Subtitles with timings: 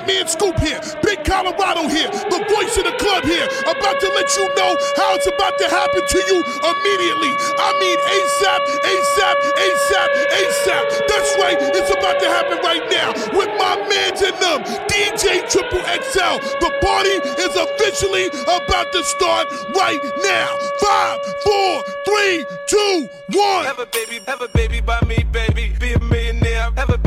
[0.00, 4.08] Fat Man Scoop here, Big Colorado here, the voice of the club here, about to
[4.16, 7.32] let you know how it's about to happen to you immediately.
[7.58, 10.08] I mean ASAP, ASAP, ASAP,
[10.40, 10.84] ASAP.
[11.08, 15.84] That's right, it's about to happen right now with my mans in them, DJ Triple
[15.84, 16.36] XL.
[16.60, 20.48] The party is officially about to start right now.
[20.80, 23.64] Five, four, three, two, one.
[23.64, 25.74] Have a baby, have a baby by me, baby.
[25.78, 26.70] Be a millionaire.
[26.76, 26.99] Have a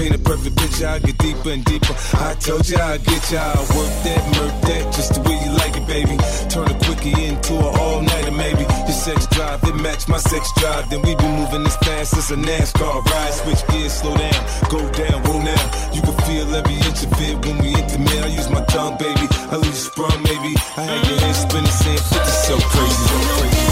[0.00, 0.88] paint a perfect picture.
[0.88, 1.94] I get deeper and deeper.
[2.16, 3.36] I told you I'd get you.
[3.36, 6.16] I work that, murk that, just the way you like it, baby.
[6.48, 8.64] Turn a quickie into an all nighter, maybe.
[8.88, 10.88] Your sex drive, it match my sex drive.
[10.88, 13.34] Then we be moving this fast as a NASCAR ride.
[13.34, 14.40] Switch gears, slow down,
[14.70, 15.64] go down, roll now.
[15.92, 18.24] You can feel every inch of it when we intimate.
[18.24, 19.26] I use my tongue, baby.
[19.52, 20.56] I leave you sprung, maybe.
[20.80, 23.69] I had your head spinning, saying 50 so crazy, so crazy.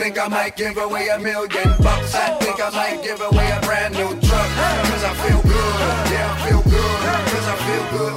[0.00, 2.14] Think I might give away a million bucks.
[2.14, 4.48] I think I might give away a brand new truck.
[4.88, 5.74] Cause I feel good.
[6.10, 7.00] Yeah, I feel good.
[7.32, 8.14] Cause I feel good.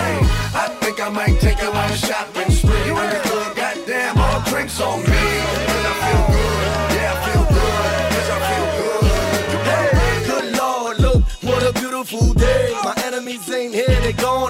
[0.00, 0.18] Hey,
[0.64, 2.72] I think I might take you on a shopping spree.
[3.28, 5.71] Club, goddamn, all drinks on me.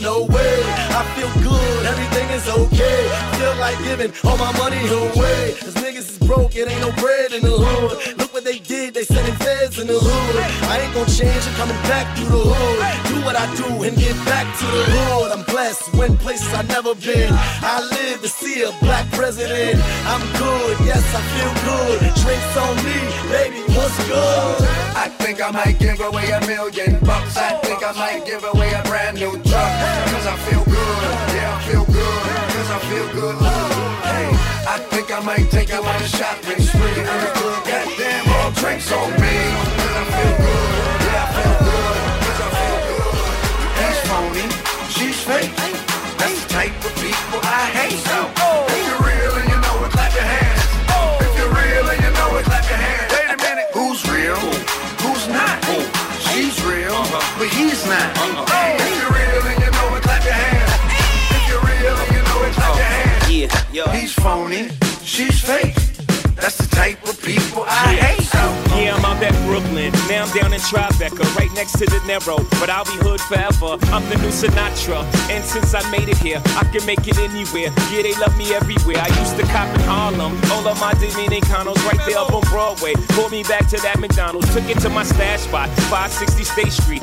[0.02, 0.62] They way.
[0.99, 3.00] I feel good, everything is okay.
[3.38, 5.54] Feel like giving all my money away.
[5.60, 8.19] Cause niggas is broke, it ain't no bread in the hood.
[8.19, 9.34] Look what they did, they sending
[9.73, 10.37] feds in the hood.
[10.69, 12.81] I ain't gonna change, I'm coming back through the hood.
[13.09, 15.33] Do what I do and get back to the hood.
[15.33, 17.33] I'm blessed, went places I've never been.
[17.63, 19.81] I live to see a black president.
[20.07, 21.99] I'm good, yes, I feel good.
[22.23, 22.99] Drinks on me,
[23.31, 24.57] baby, what's good?
[24.97, 27.37] I think I might give away a million bucks.
[27.37, 29.73] I think I might give away a brand new truck.
[30.13, 31.03] Cause I feel good.
[31.37, 32.23] Yeah, I feel good.
[32.55, 33.37] Cause I feel good.
[34.13, 34.29] Hey,
[34.69, 37.72] I think I might take you on a shopping spree
[38.62, 39.35] drinks on me.
[43.82, 44.50] He's.
[44.94, 45.19] She's
[48.70, 50.62] if you're real and you know it, clap your hands.
[51.26, 53.11] If you're real and you know it, clap your hands.
[53.11, 53.67] Wait a minute.
[53.75, 54.38] Who's real?
[55.03, 55.59] Who's not?
[56.23, 57.03] She's real,
[57.38, 58.14] but he's not.
[58.79, 60.70] If you're real and you know it, clap your hands.
[61.35, 63.99] If you're real and you know it, clap your hands.
[63.99, 64.70] He's phony.
[65.03, 65.92] She's fake.
[66.43, 68.27] That's the type of people I hate.
[68.75, 69.93] Yeah, I'm out at Brooklyn.
[70.11, 72.43] Now I'm down in Tribeca, right next to the Narrow.
[72.59, 73.79] But I'll be hood forever.
[73.94, 75.06] I'm the new Sinatra.
[75.31, 77.71] And since I made it here, I can make it anywhere.
[77.94, 78.99] Yeah, they love me everywhere.
[78.99, 80.35] I used to cop in Harlem.
[80.50, 82.95] All of my Dominicanos right there up on Broadway.
[83.15, 84.53] Pulled me back to that McDonald's.
[84.53, 87.03] Took it to my stash spot, 560 State Street.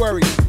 [0.00, 0.39] Get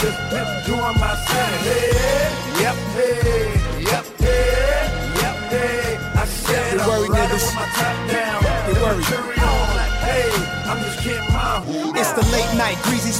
[0.00, 0.99] just, I'm just doing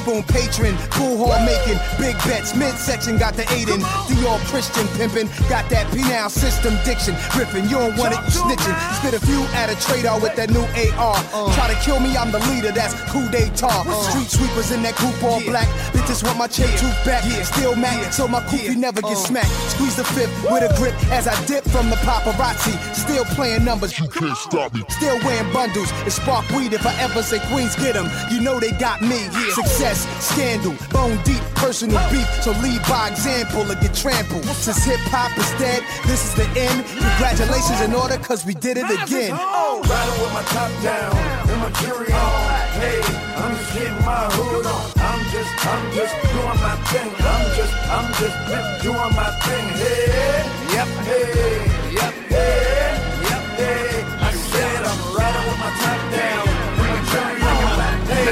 [0.01, 4.87] night greasy spoon patron, pool hall making, big bets, midsection got the Aiden, Dior Christian
[4.97, 9.21] pimping, got that penal system diction, ripping, you don't want it, you snitching, spit a
[9.27, 10.65] few at a trader with that new
[10.97, 11.55] AR, uh.
[11.55, 14.03] try to kill me, I'm the leader, that's coup d'etat, uh.
[14.11, 18.13] street sweepers in that coupe all black, bitches want my chain tooth back, still mad,
[18.13, 19.29] so my koofy never gets uh.
[19.29, 23.65] smacked, squeeze the fifth with a grip as I dip from the paparazzi, still playing
[23.65, 27.39] numbers, you can't stop me, still wearing bundles, it's spark weed if I ever say
[27.51, 28.09] Queens get 'em.
[28.31, 29.19] you know they got me,
[29.53, 35.01] success, scandal, bone deep, personal beef, so lead by example or get trampled, since hip
[35.11, 39.33] hop is dead, this is the end, congratulations in order, cause we did it again.
[39.33, 41.17] Riding with my top down
[41.51, 42.61] and my jury on.
[42.81, 43.01] Hey,
[43.37, 44.91] I'm just getting my hood on.
[45.01, 47.11] I'm just, I'm just doing my thing.
[47.21, 48.37] I'm just, I'm just
[48.83, 49.67] doing my thing.
[49.81, 52.60] Hey, yep, hey, yep, hey,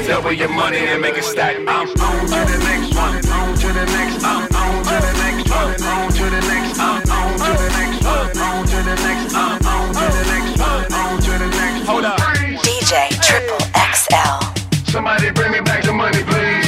[0.09, 1.55] Double your money and make it stack.
[1.55, 3.13] I'm on to the next one.
[3.29, 4.23] On to the next.
[4.25, 5.83] I'm on to the next one.
[5.85, 6.79] On to the next.
[6.79, 8.37] I'm on to the next one.
[8.41, 9.35] On to the next.
[9.35, 10.93] I'm on to the next one.
[10.97, 11.85] On to the next.
[11.85, 12.17] Hold up.
[12.65, 13.61] DJ Triple
[13.93, 14.89] XL.
[14.89, 16.65] Somebody bring me back the money, please.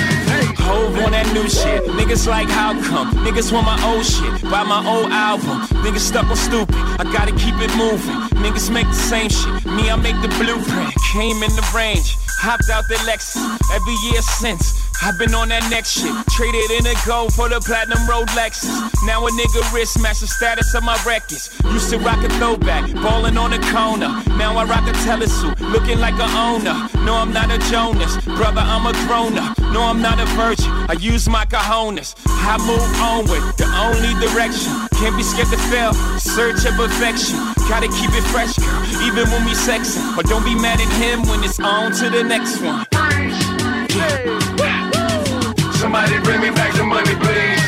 [0.62, 1.82] Hove on that new shit.
[1.98, 3.10] Niggas like how come?
[3.26, 4.44] Niggas want my old shit.
[4.52, 5.66] Buy my old album.
[5.82, 6.76] Niggas stuck on stupid.
[6.78, 8.22] I gotta keep it moving.
[8.38, 9.66] Niggas make the same shit.
[9.66, 10.94] Me, I make the blueprint.
[11.12, 12.21] Came in the range.
[12.44, 13.38] Hopped out the Lexus.
[13.72, 14.81] Every year since.
[15.04, 16.14] I've been on that next shit.
[16.30, 18.70] Traded in a gold for the platinum road Lexus.
[19.04, 21.50] Now a nigga wrist match the status of my records.
[21.74, 24.14] Used to rock a throwback, ballin' on a corner.
[24.38, 26.88] Now I rock a telesuit, looking like a owner.
[27.02, 29.58] No, I'm not a Jonas, brother, I'm a grown up.
[29.74, 30.70] No, I'm not a virgin.
[30.88, 32.14] I use my cojones.
[32.28, 34.72] I move onward, the only direction.
[35.02, 35.94] Can't be scared to fail.
[36.20, 37.42] Search of perfection.
[37.66, 40.16] Gotta keep it fresh, girl, even when we sexin'.
[40.16, 42.86] But don't be mad at him when it's on to the next one.
[45.92, 47.61] Somebody bring me back the money, please.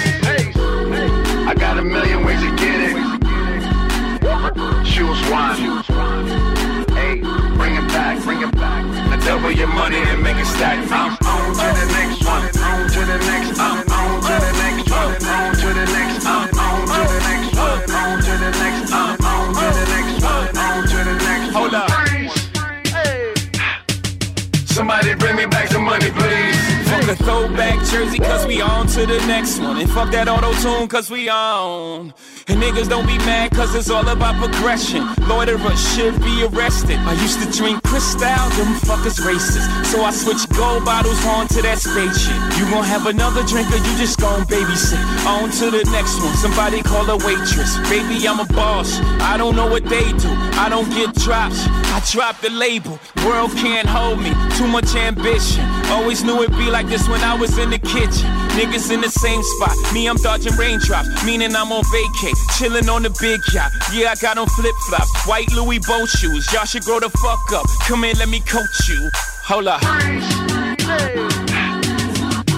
[29.83, 32.13] And fuck that auto tune, cause we on.
[32.47, 35.05] And niggas don't be mad, cause it's all about progression.
[35.27, 36.95] Loiterers should be arrested.
[36.99, 39.69] I used to drink Cristal, them fuckers racist.
[39.85, 42.33] So I switch gold bottles on to that spaceship.
[42.57, 44.97] You gon' have another drink, or you just gon' babysit.
[45.29, 47.77] On to the next one, somebody call a waitress.
[47.93, 48.97] Baby, I'm a boss.
[49.21, 50.31] I don't know what they do.
[50.57, 51.67] I don't get drops.
[51.93, 52.97] I drop the label.
[53.23, 54.33] World can't hold me.
[54.57, 55.63] Too much ambition.
[55.93, 58.25] Always knew it'd be like this when I was in the kitchen.
[58.57, 59.77] Niggas in the same spot.
[59.93, 61.09] Me, I'm dodging raindrops.
[61.25, 62.33] Meaning I'm on vacay.
[62.57, 63.71] Chilling on the big yacht.
[63.93, 65.09] Yeah, I got on flip flops.
[65.27, 66.51] White Louis boat shoes.
[66.51, 67.65] Y'all should grow the fuck up.
[67.93, 69.07] Come in, let me coach you.
[69.45, 69.79] Hold up.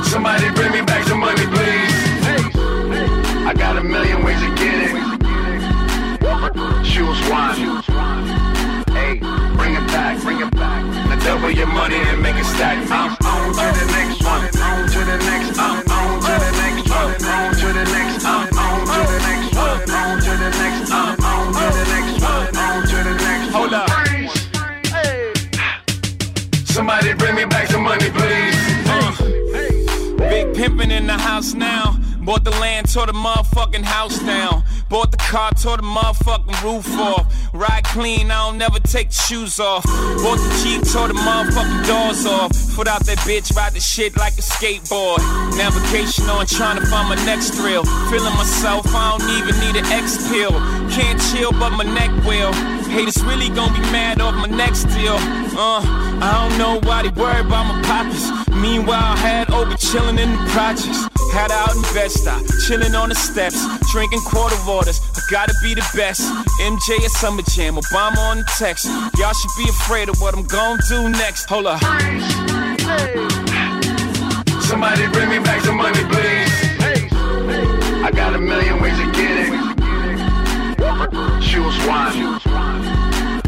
[0.06, 1.92] Somebody bring me back some money, please.
[3.44, 4.96] I got a million ways to get it.
[6.86, 7.84] Choose one.
[8.96, 9.20] Hey,
[9.58, 10.86] bring it back, bring it back.
[11.10, 12.89] Now double your money and make it stack.
[12.89, 14.46] I'm on to the next one.
[14.63, 15.60] On to the next.
[15.60, 15.95] I'm
[32.75, 34.63] land, tore the motherfucking house down.
[34.89, 37.24] Bought the car, tore the motherfucking roof off.
[37.53, 39.84] Ride clean, I don't never take the shoes off.
[39.86, 42.51] Bought the Jeep, tore the motherfucking doors off.
[42.75, 45.20] Put out that bitch, ride the shit like a skateboard.
[45.58, 47.84] Navigation on, trying to find my next thrill.
[48.10, 50.51] Feeling myself, I don't even need an X pill.
[50.91, 52.51] Can't chill, but my neck will.
[52.91, 55.15] Haters really gonna be mad off my next deal.
[55.55, 55.82] Uh,
[56.22, 58.25] I don't know why they worry about my pockets.
[58.50, 61.08] Meanwhile, I had over chilling in the projects.
[61.36, 63.60] Had out in Bed-Stuy, chillin' on the steps,
[63.92, 65.01] drinking quarter waters.
[65.18, 66.22] I gotta be the best.
[66.62, 68.86] MJ at Summer Jam, Obama on the text.
[69.20, 71.50] Y'all should be afraid of what I'm gonna do next.
[71.50, 71.82] Hold up.
[74.63, 76.56] Somebody bring me back the money, please.
[78.01, 79.51] I got a million ways to get it.
[81.44, 82.39] Choose one.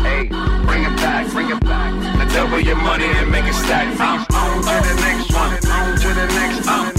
[0.03, 0.27] Hey,
[0.67, 1.93] bring it back, bring it back.
[2.19, 3.87] Now double your money and make it stack.
[3.97, 5.53] I'm on to the next one.
[5.71, 6.67] On to the next.
[6.67, 6.96] I'm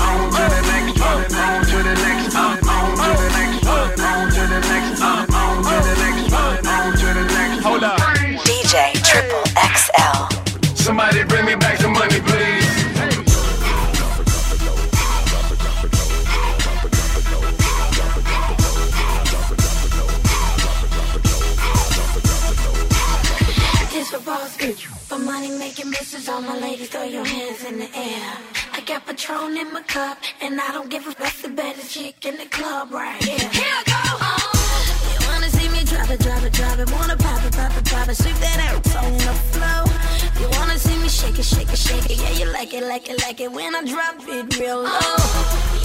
[10.88, 12.66] Somebody bring me back the money, please.
[24.08, 24.86] For boss bitch.
[24.86, 28.38] For money making bitches, all my ladies, throw your hands in the air.
[28.72, 32.24] I got Patron in my cup, and I don't give a fuck the baddest chick
[32.24, 33.38] in the club right here.
[33.38, 34.00] Here I go.
[34.24, 36.90] Oh, you wanna see me drop it, drop it, drop it?
[36.90, 38.14] Wanna pop it, pop it, pop it?
[38.14, 40.17] Sweep that ass on the floor.
[40.40, 42.18] You wanna see me shake it, shake it, shake it?
[42.20, 44.88] Yeah, you like it, like it, like it when I drop it real low.
[44.88, 45.77] Yeah,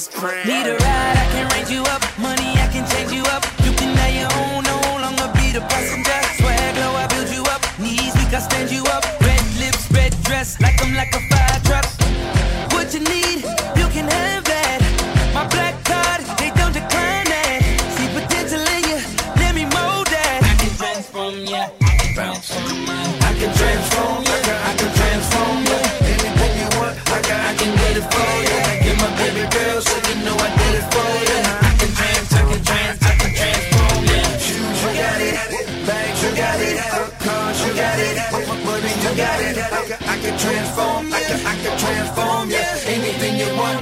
[0.00, 2.00] Need a ride, I can range you up.
[2.18, 3.44] Money, I can change you up.
[3.60, 6.16] You can have your own, no longer be the passenger.
[6.40, 7.60] Swag low, I build you up.
[7.78, 9.04] Knees weak, I stand you up.
[9.20, 11.84] Red lips, red dress, like I'm like a fire truck.
[12.72, 13.29] What you need,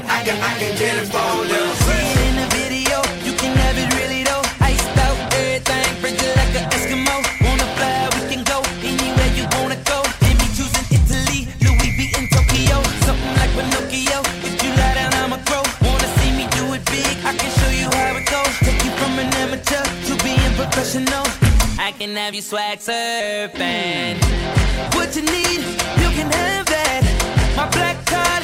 [0.07, 1.63] I can, I can get it for you.
[1.85, 4.45] See it in the video, you can have it really though.
[4.61, 7.17] Iced out, everything, like an Eskimo.
[7.45, 10.03] Wanna fly, we can go anywhere you wanna go.
[10.57, 12.79] Choosing Italy, Louis V in Tokyo.
[13.07, 14.19] Something like Pinocchio.
[14.47, 15.63] If you lie down, I'ma grow.
[15.83, 17.15] Wanna see me do it big?
[17.25, 18.55] I can show you how it goes.
[18.63, 21.27] Take you from an amateur to being professional.
[21.79, 24.19] I can have you swag surfing.
[24.95, 25.61] What you need,
[26.03, 27.03] you can have that.
[27.57, 28.43] My black card,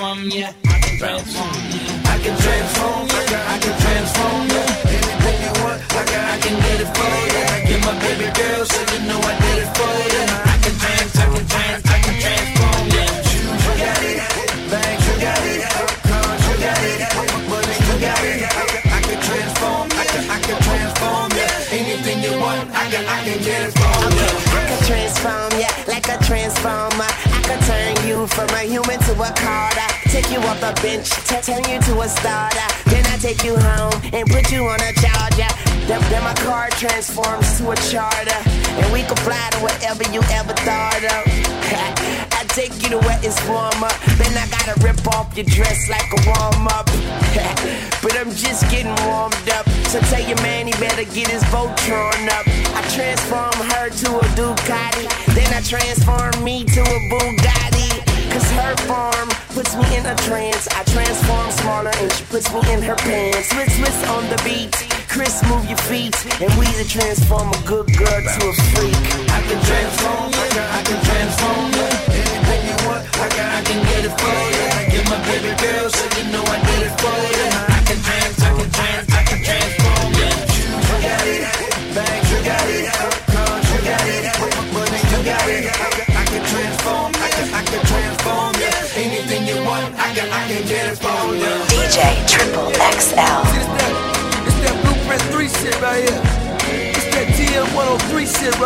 [0.00, 1.84] can transform you, I can transform you.
[2.08, 4.64] I can transform, I can, I can transform you.
[4.96, 7.44] Anything you want, I can, I can get it for you.
[7.68, 10.24] Get my baby girl, so you know I did it for you.
[10.24, 13.06] I can trans, I can trans, I can transform you.
[13.28, 14.24] Shoes, you got it.
[14.72, 15.68] Bags, you got it.
[16.08, 17.00] Cars, you got it.
[17.44, 18.40] Money, you got it.
[18.40, 21.48] I can, transform, I can, I can transform you.
[21.76, 24.32] Anything you want, I can, I can get it for you.
[24.48, 27.29] I can transform ya like a transformer.
[27.50, 29.88] I turn you from a human to a carter.
[30.04, 32.68] Take you off the bench, turn you to a starter.
[32.86, 35.50] Then I take you home and put you on a charger.
[35.88, 38.40] Then, then my car transforms to a charter.
[38.78, 42.26] And we can fly to wherever you ever thought of.
[42.54, 43.92] Take you to where it's warmer.
[44.18, 46.86] Then I gotta rip off your dress like a warm up.
[48.02, 49.68] but I'm just getting warmed up.
[49.86, 52.44] So tell your man he better get his Voltron up.
[52.74, 55.06] I transform her to a Ducati.
[55.34, 58.02] Then I transform me to a Bugatti.
[58.32, 60.66] Cause her form puts me in a trance.
[60.68, 63.50] I transform smaller and she puts me in her pants.
[63.50, 64.74] Swiss, Swiss on the beat.
[65.10, 66.14] Chris, move your feet.
[66.40, 68.94] And we to transform a good girl to a freak.
[69.26, 69.89] I can transform,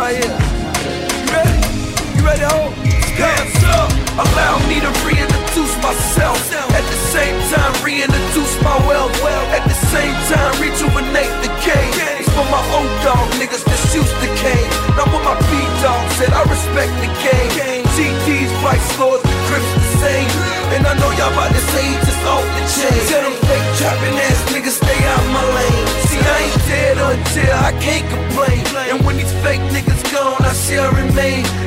[0.05, 0.37] right here.
[1.17, 1.57] You ready?
[2.13, 2.69] You ready, ho?
[3.17, 3.89] Hands up.
[4.21, 6.37] Allow me to reintroduce myself.
[6.77, 9.17] At the same time, reintroduce my wealth.
[9.49, 11.93] At the same time, rejuvenate the game.
[12.21, 14.69] It's for my old dog niggas that's used to cane.
[14.93, 17.81] Now with my beat dog said I respect the game.
[17.97, 20.29] GT's, Vice Lords, the Crips the same.
[20.77, 22.99] And I know y'all about to say he just off the chain.
[23.09, 25.85] Tell them fake trapping ass niggas stay out my lane.
[26.05, 28.24] See, I ain't dead until I can't complain.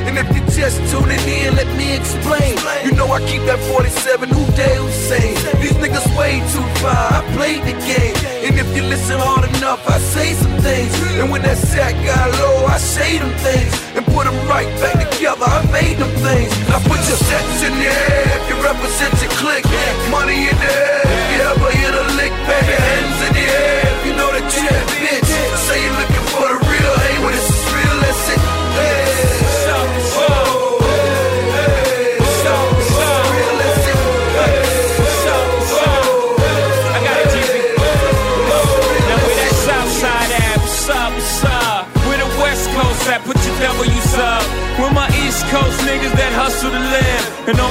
[0.07, 2.55] And if you just tuning in, let me explain.
[2.85, 5.35] You know I keep that 47 who day Hussein.
[5.59, 8.15] These niggas way too far, I played the game.
[8.45, 10.93] And if you listen hard enough, I say some things.
[11.19, 13.73] And when that sack got low, I say them things.
[13.95, 16.51] And put them right back together, I made them things.
[16.71, 19.65] I put your sets in the air if you represent your click.
[20.07, 22.75] Money in the air if you ever hit a lick, baby.
[22.79, 25.29] Hands in the air if you know that you that bitch.
[25.67, 26.28] Say you're looking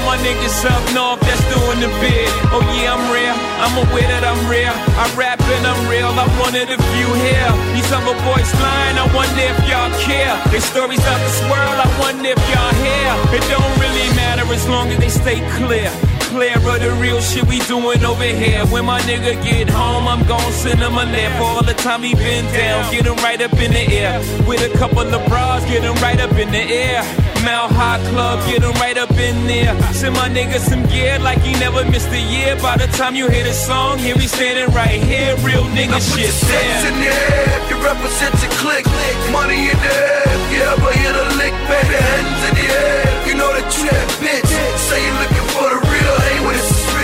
[0.08, 2.32] my niggas up north that's doing the bid.
[2.48, 3.36] Oh yeah, I'm real.
[3.60, 4.72] I'm aware that I'm real.
[4.72, 6.08] I rap and I'm real.
[6.08, 7.52] I'm one of the few here.
[7.76, 8.96] These other boys lying.
[8.96, 10.32] I wonder if y'all care.
[10.48, 11.76] Their stories out this swirl.
[11.76, 13.08] I wonder if y'all hear.
[13.36, 15.92] It don't really matter as long as they stay clear.
[16.28, 18.64] Clear of the real shit we doing over here.
[18.66, 21.32] When my nigga get home, I'm gon' send him a laugh.
[21.38, 24.20] For all the time he been down, get him right up in the air.
[24.46, 27.02] With a couple of bras, get him right up in the air.
[27.44, 29.72] Mount High Club, get him right up in there.
[29.92, 32.56] Send my nigga some gear like he never missed a year.
[32.60, 35.36] By the time you hear the song, here he standing right here.
[35.46, 38.86] Real nigga shit Sex in the air, if you represent your clique.
[39.32, 43.26] Money in the air, if you ever hit a lick, baby, hands in the air.
[43.28, 44.50] You know the trap, bitch.
[44.88, 46.98] Say you looking for the real, hey, when it's real.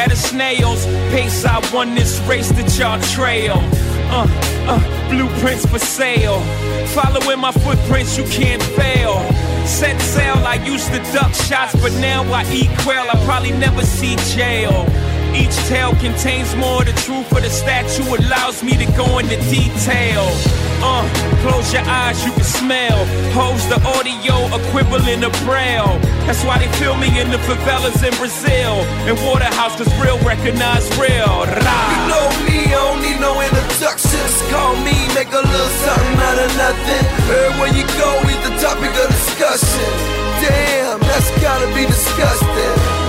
[0.00, 3.52] At a snail's pace, I won this race that y'all trail.
[4.08, 4.26] Uh,
[4.66, 6.40] uh, blueprints for sale.
[6.96, 9.20] Following my footprints, you can't fail.
[9.66, 13.04] Set sail, I used to duck shots, but now I eat quail.
[13.12, 14.86] I probably never see jail.
[15.34, 16.82] Each tale contains more.
[16.82, 20.26] of The truth of the statue allows me to go into detail.
[20.82, 21.04] Uh,
[21.44, 23.04] close your eyes, you can smell.
[23.36, 25.98] Holds the audio equivalent of braille.
[26.26, 28.82] That's why they feel me in the favelas in Brazil.
[29.06, 31.44] And Waterhouse, cause real recognize real.
[31.46, 34.34] You know me, I don't need no introductions.
[34.48, 37.04] Call me, make a little something out of nothing.
[37.28, 39.90] Everywhere you go, he's the topic of discussion.
[40.40, 42.99] Damn, that's gotta be disgusting.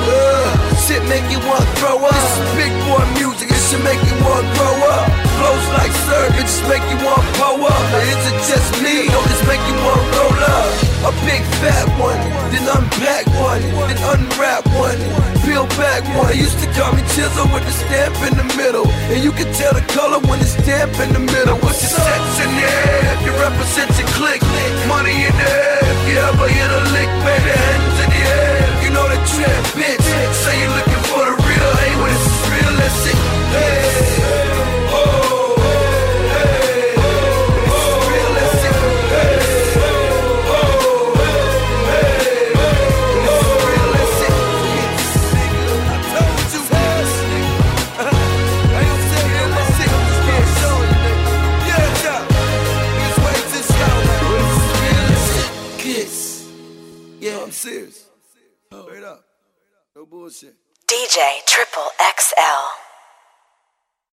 [0.92, 2.12] Shit make you want to throw up.
[2.12, 5.08] This is big boy music, it should make you want to grow up.
[5.40, 7.96] Flows like syrup, it just make you want to pull up.
[7.96, 9.08] Or is it just me?
[9.08, 10.68] Don't just make you want to roll up.
[11.08, 12.20] A big fat one,
[12.52, 15.00] then unpack one, then unwrap one,
[15.48, 16.28] peel back one.
[16.28, 18.84] They used to call me Chisel with the stamp in the middle,
[19.16, 21.56] and you can tell the color when it's stamp in the middle.
[21.64, 23.16] What's your sex in the air?
[23.16, 24.44] If you represent your clique,
[24.92, 25.80] money in the air.
[25.88, 28.60] If you ever hit a lick, baby, hands in the air.
[28.84, 29.64] You know the trap,